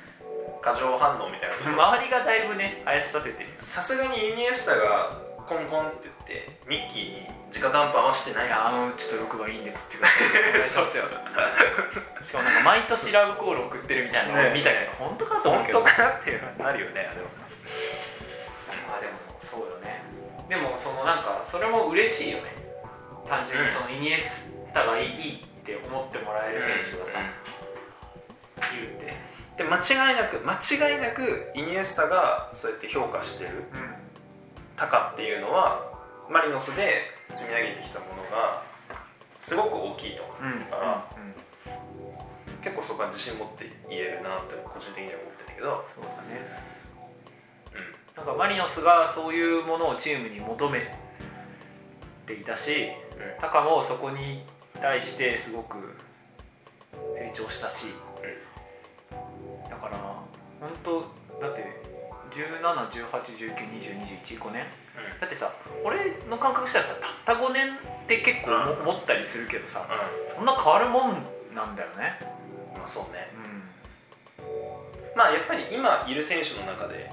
[0.62, 3.50] 過剰反応みたいな周りがだいぶね怪し立ててる。
[3.58, 5.14] さすがにイニエスタが
[5.46, 8.50] コンコンって言ってミッキーに直談判はしてない。
[8.50, 11.04] あのちょっと6番いいんで取ってくださいお願いしますよ
[12.26, 15.80] しかもなんか毎年ラブコール送ってるみたいなのね俺見たけど本当かと思う本けど。
[15.82, 17.30] 当かなっていうのはなるよねあれは。
[18.90, 20.02] まあでもそうよね。
[20.50, 22.65] でもそのなんかそれも嬉しいよね
[23.28, 27.20] 単純にそのイニエスタがいいって思ってもらえる選手がさ、
[28.74, 29.14] いるって。
[29.58, 33.96] で間違いなく間違いなくイニエスタがそうやって評価してるうん。
[34.76, 35.94] タカっていうのは
[36.30, 38.64] マリノスで積み上げてきたものが
[39.40, 40.70] すごく大きいとうん。
[40.70, 41.08] だから
[42.62, 45.86] 結構そこは自信持って言えるなって個人的には思ってるけど。
[45.96, 46.76] そうだね。
[48.16, 50.94] うなんかマリノスがそういうものをチームに求め
[52.26, 53.05] ていたしんうん
[53.40, 54.44] タカもそこに
[54.82, 55.96] 対してすごく
[57.16, 57.88] 成長したし、
[59.70, 59.98] だから
[60.60, 61.02] 本当
[61.42, 61.82] だって
[62.32, 64.66] 1718192021年。
[65.20, 69.92] だってさ俺の感覚したらさたった5年って結構も思ったりするけどさう
[70.34, 71.24] そんな変わるもん
[71.54, 72.18] なんだよね。
[72.76, 73.30] んまあそうね。
[73.36, 73.64] うん。
[75.16, 77.12] まあやっぱり今いる選手の中で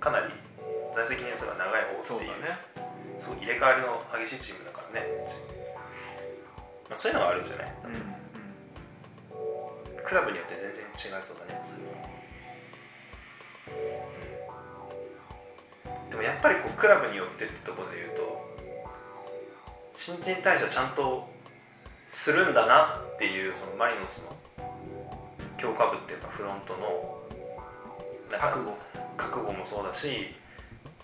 [0.00, 0.26] かなり
[0.94, 2.06] 在籍年数が長い方っていう。
[2.06, 2.38] そうだね
[3.20, 5.06] そう入れ替わりの激しいチームだからね、
[6.88, 7.72] まあ、そういうのはあるんじゃない？
[7.84, 8.02] うんうん
[10.04, 12.08] クラブによって全然違いそうだねそれは
[16.10, 18.48] でもやっぱりこうクラブによってってところで言うと
[19.94, 21.28] 新陳代謝ちゃんと
[22.08, 24.34] するんだなっていうそのマリノスの
[25.58, 27.18] 強化部っていうかフロントの
[28.38, 28.74] 覚悟。
[29.18, 30.32] 覚悟もそうだし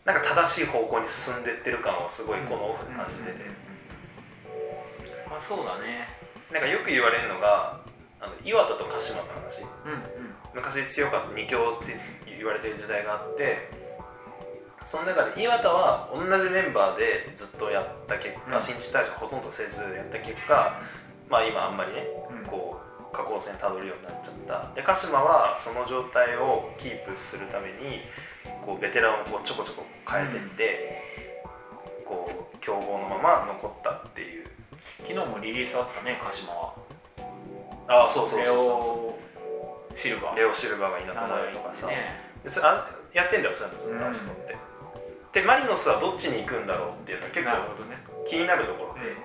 [0.05, 3.51] なんか正しい方向に進んでってる感はすごいこのオフで感じてて、
[5.29, 6.09] まあそうだね。
[6.53, 7.81] なんかよく言われるのが
[8.21, 9.65] あの岩田と鹿島の話。
[9.85, 10.35] うんうん。
[10.55, 13.71] 昔強かった二強って言われてる時代があって
[14.85, 18.63] その中で岩田は同じメンバーでずっとやった結果、うん。
[18.63, 20.81] 新陳代謝ほとんどせずやった結果
[21.29, 22.47] まあ今あんまりねうん。
[22.47, 22.79] こ
[23.11, 24.35] う下降線たどるようになっちゃっ
[24.69, 24.75] た。
[24.75, 28.03] で鹿島はその状態をキープするために
[28.65, 31.05] こうベテランをちょこちょこ変えてって、
[32.05, 34.45] こう強豪のまま残ったっていう。
[35.07, 36.75] 昨日もリリースあったね鹿島は。
[37.89, 38.57] ああそうそうレそう。
[38.57, 40.35] そオシルバー。
[40.35, 42.21] うレオ・シルバーがいなくなるとかさ、ね。
[42.43, 44.57] 別にあやってんだよそういうのずっとあの人って、
[45.33, 47.53] でマリノスはどっちに行くんだろうっていうのは結構
[48.29, 49.17] 気になるところで、うん。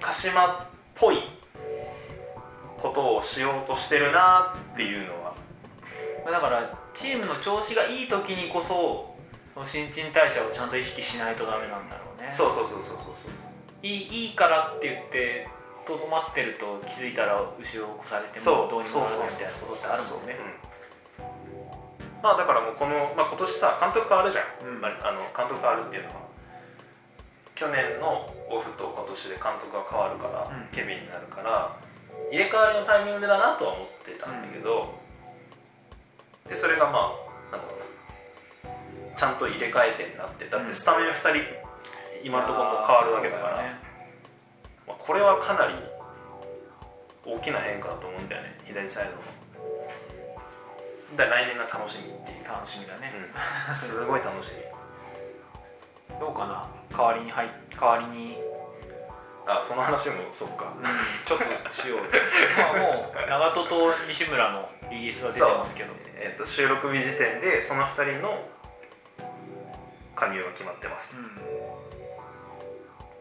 [0.00, 1.18] 鹿島っぽい
[2.78, 5.33] ことをしようとしてるなっていうのは、
[6.24, 9.14] まあだからチームの調子がいい時にこそ
[9.52, 12.32] その新陳代謝をちゃんと意識しないとダメなんだろうね。
[12.32, 13.32] そうそうそうそうそうそう。
[13.82, 15.46] いいいいからって言って
[15.86, 18.64] とどまってると気づいたら後ろを越されてそう。
[18.64, 20.36] もどうにもならないみたいなことってあるもんね。
[21.20, 22.22] うん。
[22.22, 24.80] まあだからもうこの、まあ、今年さ監督変わるじゃん、うん。
[24.80, 26.24] まあ、あの監督変わるっていうのは。
[27.54, 30.74] 去年のオフと今年で監督が変わるから、うん。
[30.74, 31.76] ケビンになるから
[32.32, 35.03] 入れ替わりのタイミングだなとは思ってたんだけど、
[36.48, 37.12] でそれがま
[37.50, 39.16] あなんだろうな。
[39.16, 40.46] ちゃんと入れ替えてになって。
[40.46, 41.64] だってスタメン2人
[42.24, 43.56] 今のところもう変わるわけだから、
[44.86, 45.74] まあ、これはかなり
[47.24, 48.58] 大きな変化だと思うんだよね。
[48.66, 49.34] 左サイドの。
[51.16, 53.12] だから来年が楽しみっていう、楽しみだね、
[53.68, 54.50] うん、 すごい楽し
[56.10, 56.18] み。
[56.18, 56.68] どうかな？
[56.96, 57.48] 代わりに入っ
[57.80, 58.38] 代わりに、
[59.46, 60.72] あその話もそっか。
[61.26, 61.98] ちょっとしよう。
[61.98, 62.04] よ
[62.58, 68.48] まあもう長門と西村のリリースは出てますけどえっと収録日時点でその2人の
[70.14, 71.16] 加入が決まってます。
[71.16, 71.24] うん。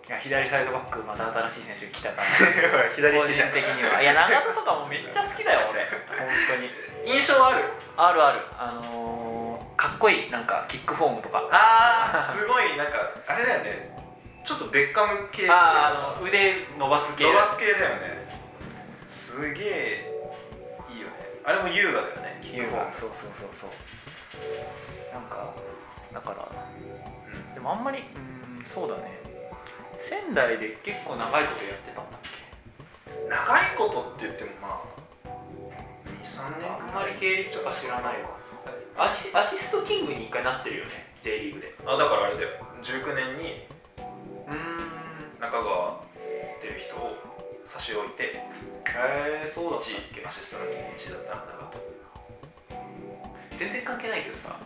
[0.05, 2.89] いや左サイドバックまた新しい選手来たから。
[2.95, 4.01] 左個人的には。
[4.01, 5.81] いや長門とかもめっちゃ好きだよ俺。
[6.17, 6.69] 本当に。
[7.05, 7.63] 印象ある？
[7.97, 8.39] あるある。
[8.57, 10.31] あのー、かっこいい。
[10.31, 11.47] なんかキックフォームとか。
[11.51, 12.77] あーすごい。
[12.77, 13.93] なんかあれだよね。
[14.43, 17.23] ちょっとベッカム系ああの腕伸ばす系。
[17.23, 18.27] 伸ばす系だよね。
[19.07, 20.11] すげえ
[20.89, 21.13] いいよね。
[21.45, 23.69] あれも優雅だよねキックフォームそうそうそうそう。
[25.13, 25.53] なんか
[26.13, 27.53] だからうん。
[27.53, 29.21] でもあんまりうんそうだね。
[29.99, 32.29] 仙台で結構長いことやってたんだっけ？
[33.29, 34.81] 長いことって言ってもま
[35.25, 35.29] あ
[36.23, 38.29] 23年あんまり経歴とか知らないわ。
[38.95, 41.73] アシアシストキングに一回なってるよね J リーグで。
[41.85, 42.49] あだからあれだよ。
[42.83, 43.67] 19年に
[44.47, 45.39] うーん。
[45.39, 45.97] 中川っ
[46.61, 47.17] ていう人を
[47.65, 48.43] 差し置いてへ
[48.85, 49.85] えそうだった。
[49.85, 51.62] っ1アシストの1だったら中け
[53.57, 54.57] 全然関係ないけどさ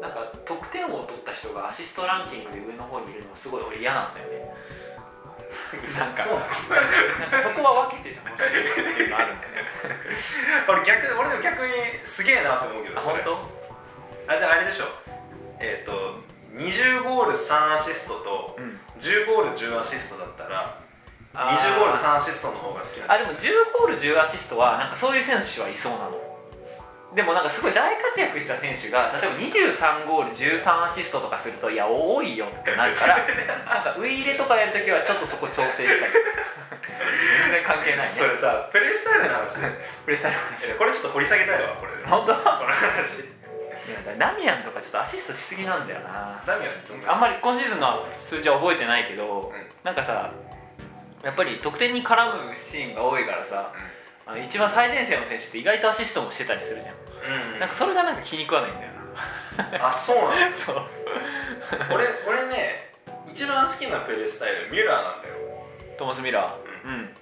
[0.00, 4.52] なんか得点王を取った人がアシストランキングで上の方にいるのすごい俺嫌なんだよね。
[5.98, 6.38] なんかそう。
[6.38, 9.64] なんかそこは分けててほしいっていうのあるんだよね。
[10.68, 11.72] 俺逆俺でも逆に
[12.04, 13.38] すげえなって思うけど本当？
[14.28, 14.86] あじゃああれでしょ。
[15.60, 16.20] えっ、と
[16.52, 18.80] 20ゴール3アシストとうん。
[18.98, 20.78] 10ゴール10アシストだったら
[21.34, 21.56] あー。
[21.56, 26.33] 20ゴール3アシストの方が好きなあでも10ゴール10アシストはなんかそういう選手はいそうなの
[27.14, 33.18] でもなんかすごい大活躍した選手が例えば23ゴール13アシストとかするといや多いよってなるから
[33.72, 36.12] なんかウイイレとかやるときはちょっとそこ調整したり
[37.44, 38.08] 全然関係ないね。
[38.08, 39.78] それさプレースタイルの話ね。
[40.04, 40.74] プレスタイルの話。
[40.78, 41.92] これちょっと掘り下げたいわこれ。
[41.92, 42.32] こ本当？
[42.32, 42.64] の話。
[44.18, 46.42] ダミアンとかちょっとアシストしすぎなんだよな。
[46.46, 47.12] ダミアンどんな？
[47.12, 49.70] あんまり今シーズンの数字は覚えてないけど、うん。
[49.84, 50.30] なんかさ
[51.22, 53.72] やっぱり得点に絡むシーンが多いからさ
[54.26, 59.88] あの一番最前線の選手って意外とアシストもしてたりするじゃん、うん、なんかそれがなんか気に食わないんだよな。
[59.88, 60.82] あそうなんだ そう。
[61.92, 62.92] 俺俺ね
[63.30, 65.34] 一番好きなプレースタイルミュラーなんだよ。
[65.96, 67.16] トーマス・ミュラー、うん、うん、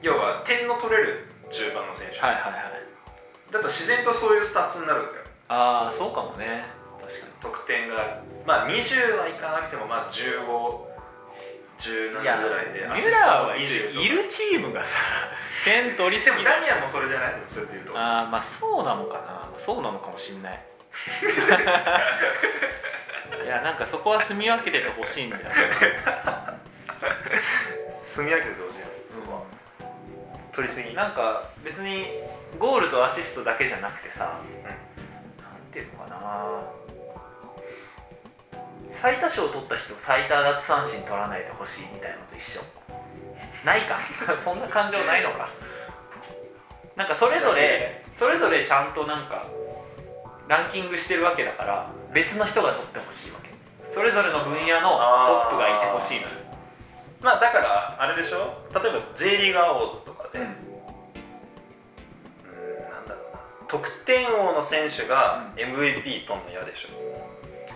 [0.00, 2.18] 要は点の取れる中盤の選手。
[2.20, 3.52] はいはいはい。
[3.52, 5.24] だと自然とそういうスタッツになるんだよ。
[5.48, 6.64] ああそうかもね。
[7.00, 7.32] 確かに。
[7.40, 10.85] 得点がまあ20はいかなくてもまあ15
[11.78, 14.96] 17ぐらいでミュラーはいるいるチームがさ
[15.64, 16.44] 点取りすぎ。
[16.44, 17.98] ダミアンもそれじゃないのそれって言うと。
[17.98, 19.50] ああまあそうなのかな。
[19.58, 20.56] そうなのかもしんない。
[23.44, 25.42] いやなんかそこは住み分けててほしいんだよ
[28.04, 29.44] 住み分けててほしいそこは、う、
[30.54, 30.94] 取りすぎ。
[30.94, 32.06] なんか別に
[32.58, 34.74] ゴールとアシストだけじゃなくてさ、うん、なん
[35.72, 36.62] ていうのかな。
[39.00, 42.60] 最多勝取った人最多奪三振取らないでほしいみたいなのと一緒。
[43.64, 43.98] ないか。
[44.44, 45.48] そんな感情ないのか。
[46.94, 49.44] なんかそれぞれそれぞれちゃんとなんか
[50.48, 53.50] ランキングしてるわけだから別の人が取ってほしいわけ。
[53.92, 54.96] それぞれの分野のト
[55.48, 56.28] ップがいてほしいのよ。
[57.20, 58.66] まあだからあれでしょ？
[58.74, 60.44] 例えば J リーグアウォーズとかで、うん、
[62.92, 63.40] なんだろうな。
[63.68, 66.88] 得点王の選手が MVP 取るの嫌でしょ、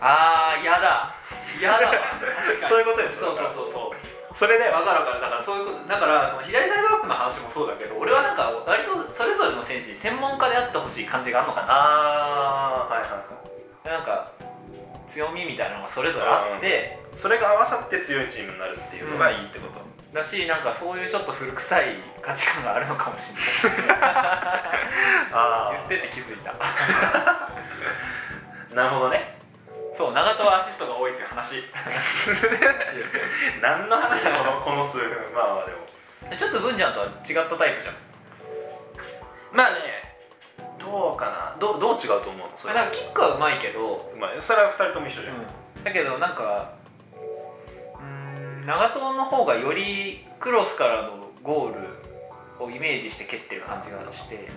[0.01, 1.15] ああ嫌だ。
[1.61, 1.79] 嫌だ
[2.69, 4.37] そういうことでしょそうそうそうそう。
[4.37, 5.21] それで分かる分かる。
[5.21, 11.67] だからそういうことだからその左サイドバックの話もそうだけど俺はなんか割とそれぞれの選手に専門家であってほしい感じがあるのかな。
[11.67, 13.89] いああはいはいはい。
[13.89, 14.29] なんか
[15.09, 19.81] 強みみたいなのがそれぞれあって、それが合わさって強いチームになるっていうのがいいってこと、
[20.17, 23.99] だしなんかそういうちょっと古臭い価値観があるのかもしれない。
[25.33, 26.55] あ言ってて気づいた。
[26.61, 27.49] あ
[28.73, 29.40] なるほどね
[30.01, 31.57] そう長友はアシストが多いって話。
[33.61, 34.61] 何の話この？
[34.63, 35.11] この数分。
[35.35, 35.87] まあまあでも。
[36.39, 37.95] ちょっと文ちゃんとは違ったタイプじゃん。
[39.53, 40.17] まあね
[40.79, 41.61] どうかな？
[41.61, 42.51] どうどう違うと思うの？
[42.57, 42.73] それ。
[42.73, 44.41] だからキックはうまいけど、うまい。
[44.41, 46.73] それは2人とも一緒じゃん、だけどなんか
[47.13, 54.49] うーん長友の方がよりクロスからのゴールをイメージして蹴ってる感じがして。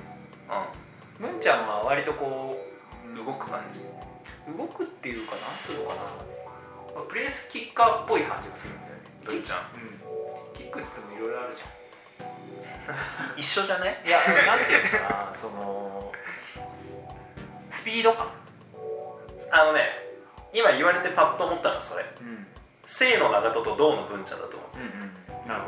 [1.19, 2.57] 文ちゃんは割とこ
[3.05, 3.79] うん、動く感じ。
[3.79, 3.83] う
[4.47, 7.03] 動くっていうかなんつうのかな。
[7.09, 9.01] プレースキッカーっぽい感じがするんだよね。
[9.25, 9.59] どいちゃん。
[9.75, 10.57] うん。
[10.57, 11.83] キックっつってもいろいろあるじゃん。
[13.39, 16.11] 一緒じゃないいやなんていうのかなその
[17.71, 18.29] スピード感。
[19.51, 20.03] あのね
[20.53, 22.05] 今言われてパッと思ったのはそれ。
[22.21, 22.47] うん。
[22.85, 24.77] 清の長門と銅の文ちゃんだと思う。
[24.77, 25.47] うんうん。
[25.47, 25.67] なるほ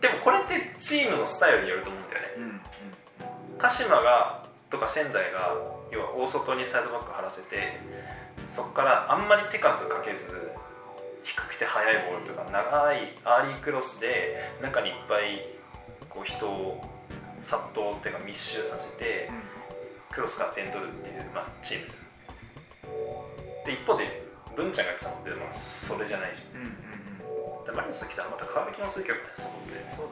[0.00, 2.28] でもこれってチームのスタイルによると思うんだよね。
[2.36, 3.58] どうん。
[3.58, 5.56] 鹿島がとか仙台が
[5.90, 7.80] 要は大外にサイドバック張らせて
[8.46, 10.52] そこからあんまり手数かけず
[11.24, 15.44] 低くて速いボールとか長いアーリークロスで中にいっぱい
[16.08, 16.80] こう人を
[17.42, 19.30] 殺到っていうか密集させて
[20.10, 21.86] クロスから点取るっていう、まあ、チーム。
[23.66, 24.24] で一方で
[24.56, 26.60] 文ちゃんがやってたのって、まあ、それじゃないじうん。
[26.60, 27.66] うんうんゃん。
[27.66, 29.76] でマリノスが来たらまた変わる気もするけどねそこって。
[29.94, 30.07] そう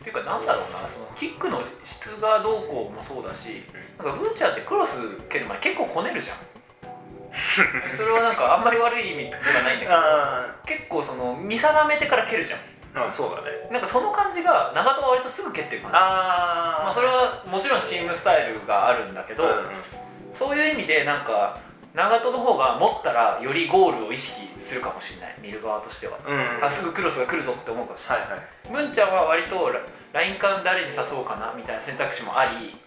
[0.00, 3.64] っていうかなんだろうなそのキックの質がどうこうもそうだし、
[3.98, 4.96] なんかブンチャーってクロス
[5.28, 6.36] 蹴る前結構こねるじゃん。
[7.94, 12.60] それはなんかあんまり悪い意味ではないんだけどあ結構その見定めてから蹴るじゃん。
[13.02, 13.68] あうんそうだね。
[13.70, 19.66] なんかその感じが長友は割とすぐ蹴ってる感じあまあ、それはもちろんチームスタイルがあるんだけど、うんうん。
[20.32, 21.58] そういう意味でなんか
[21.94, 25.34] 長友の方が持ったらよりゴールを意識するかもしれない。
[25.42, 28.20] 見る側としては、うんあすぐクロスが来るぞって思うかもしれない。
[28.22, 28.86] はいはい。
[28.86, 29.80] 文ちゃんは割とラ
[30.12, 32.78] ライン間誰に誘おうかなみたいな選択肢もあり、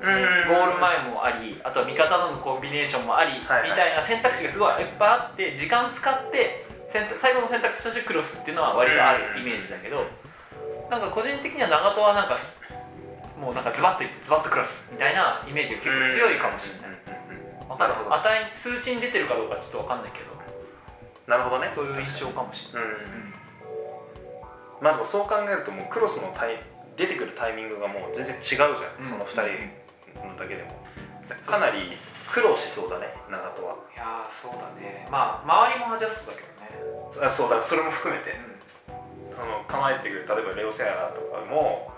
[0.00, 0.04] うん
[0.48, 3.70] ゴール前もありあとは味方とのコンビネーションもあり、はいはい。
[3.70, 10.06] みたいな選択肢がすごいいっぱいあって時間使って最後の選択肢としてクロスっていうのは割とあるイメージだけど、
[10.90, 12.36] なんか個人的には長友はなんか
[13.38, 16.89] もうなんかズバッといってズバッとクロスみたいなイメージが結構強いかもしれない、
[17.78, 20.30] なるほど値数値に出てるかどうかちょっとわかんないけど。
[21.26, 21.70] なるほどね。
[21.74, 23.34] そういう印象かもしれない、うん。
[24.80, 26.62] まあでもそう考えるともうクロスのタイ
[26.96, 29.06] 出てくるタイミングがもう全然違うじゃん、うん。
[29.06, 30.74] その2人のだけでも。
[31.46, 31.96] かなり
[32.32, 33.76] 苦労しそうだね長門は。
[33.94, 35.06] いやーそうだね。
[35.10, 36.48] まあ周りもアジャストだけど
[37.22, 37.26] ね。
[37.26, 38.34] あそうだそれも含めて。
[39.40, 41.92] その構えてくる例えばレオセアラとかも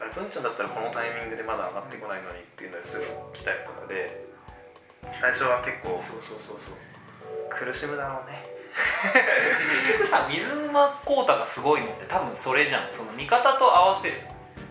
[0.00, 4.31] あれ文ちゃんだったらこのタイミングでまだ上がってこないのにっていうのですぐ来たりとかで
[5.12, 6.76] 最初は結構そうそうそうそう。
[7.50, 8.42] 苦しむだろうね。
[9.84, 12.82] 結局さ水沼宏太がすごいのって多分それじゃん。
[12.92, 14.14] その味方と合わせる。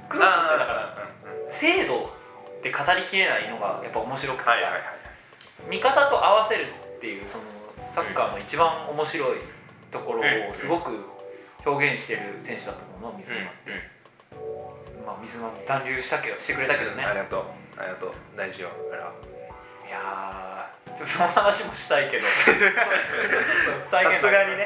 [0.09, 2.09] クロスってだからうんうん精度
[2.63, 4.81] で語りきれないのがやっぱ面白くてさ、はいはいはい
[5.69, 6.65] 味方と合わせる
[6.97, 7.43] っていうその
[7.93, 9.37] サッカーの一番面白い
[9.91, 11.05] ところをすごく
[11.65, 13.45] 表現してる選手だと思うの水沼、
[15.05, 17.03] まあ水沼残留したけどしてくれたけどね。
[17.03, 17.43] ありがとう。
[17.77, 18.11] ありがとう。
[18.35, 19.13] 大事よあれは
[19.91, 22.23] いやーちょっとその話もしたいけど。
[23.91, 24.65] さすがにね。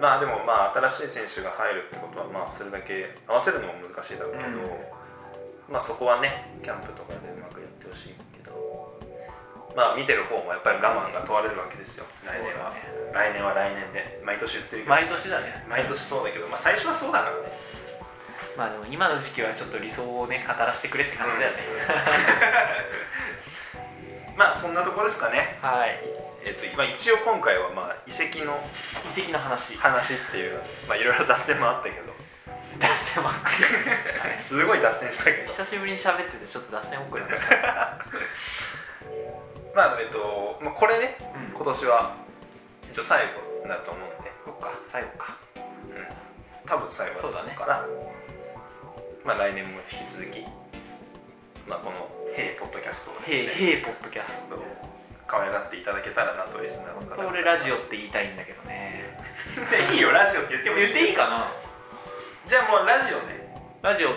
[0.00, 4.48] まあでもまあ新しい選手が入るってことはまあそれだけ合わせるのも難しいだろうけど、
[5.68, 8.54] まあそこはねキャンプとかでうまくやってほしいけど。
[9.76, 12.06] まあ見てる方もやっぱり我慢が問われるわけですよ。
[12.24, 14.22] 来年は、そう来年は来年で。
[14.24, 14.94] 毎年言ってるけど。
[14.94, 15.66] 毎年だね。
[15.68, 17.52] 毎年そうだけど、まあ、最初はそうだからね
[18.56, 21.58] まあでも今の時期はちょっと理想をね語らせてくれって感じだよね、
[24.36, 25.58] まあそんなとこですかね。
[25.60, 25.98] はい。
[26.44, 28.62] えっとまあ、一応今回はまあ遺跡の
[29.16, 29.78] 遺跡の話。
[29.78, 32.14] 話っていうまあいろいろ脱線もあったけど。
[32.78, 33.36] 脱線はは
[34.38, 35.48] いすごい脱線したけど。
[35.48, 37.56] 久しぶりに喋っててちょっと脱線遅れました。
[39.74, 41.54] まあえっと、まあ、これね、うん。
[41.54, 42.14] 今年は
[42.92, 43.26] 一応最
[43.62, 45.36] 後だと思うんで、そっか最後か。
[45.56, 45.62] うん、
[46.66, 47.54] 多分最後そうだね。
[47.56, 47.86] から、
[49.24, 50.44] まあ来年も引き続き、
[51.66, 53.20] まあ、この「ヘイポッドキャスト」をね。
[53.28, 54.58] へいへいポッドキャスト
[55.26, 59.18] 可愛がっていただけたらなとリスナーの方俺ラジオって言いたいんだけどね。
[59.92, 61.52] いいよラジオって言ってもいい言っていいかな？
[62.46, 63.78] じゃあもうラジオね。
[63.80, 64.12] ラジオっ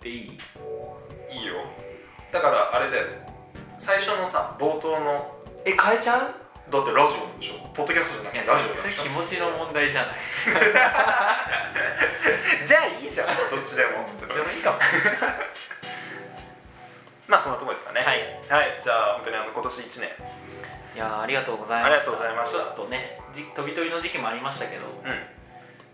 [0.00, 0.38] ていい？
[1.32, 1.54] いいよ。
[2.30, 3.06] だからあれだよ
[3.78, 5.36] 最初のさ冒頭の。
[5.64, 6.34] え変えちゃう？
[6.70, 7.54] だってラジオでしょ。
[7.74, 10.16] ポッドキャストじゃなくてラジオそれ気持ちの問題じゃない。
[12.64, 14.06] じゃあいいじゃんどっちでも。
[14.20, 14.70] どっちでもいいか。
[14.70, 14.78] も
[17.26, 18.00] まあそんなとこですかね。
[18.02, 18.22] はい。
[18.48, 20.10] はい、じゃあ本当にあの今年1年。
[20.94, 21.90] いやーありがとうございました。
[21.90, 22.64] ありがとうございました。
[22.72, 24.86] とねじ飛び飛びの時期もありましたけど。
[24.86, 25.26] うん。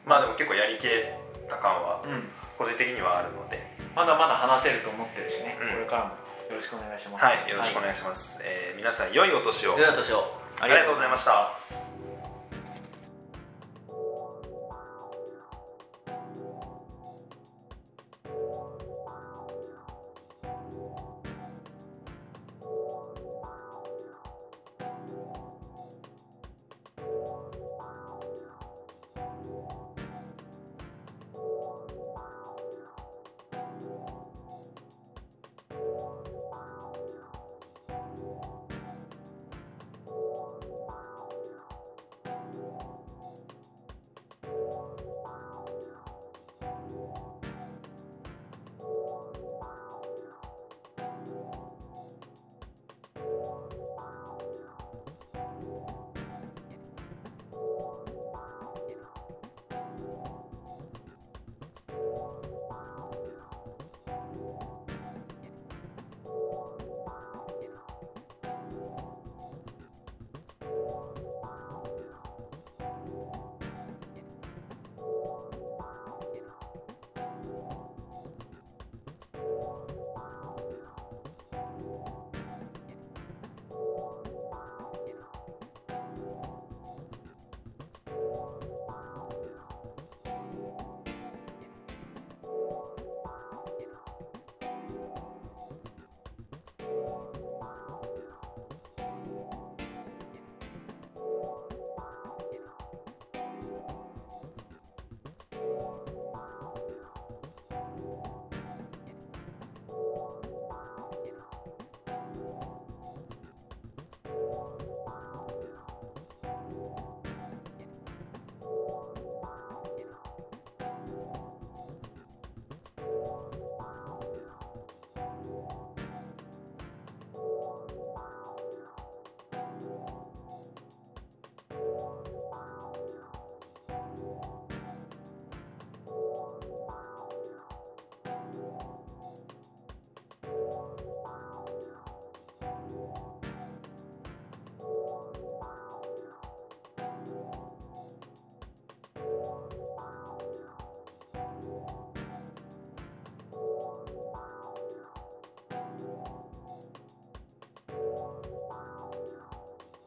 [0.04, 1.18] まあでも結構やりきれ
[1.48, 2.30] た感はうん。
[2.58, 3.64] 個人的にはあるので。
[3.94, 5.68] まだまだ話せると思ってるしね、うん。
[5.70, 6.10] これからも
[6.50, 7.24] よろしくお願いします。
[7.24, 9.78] はいよろしくお願いします、えー皆さん良いお年を。
[9.78, 11.85] 良いお年をありがとうございました。